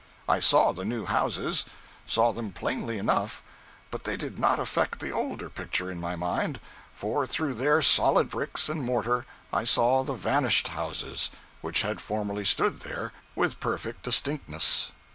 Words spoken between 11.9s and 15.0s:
formerly stood there, with perfect distinctness.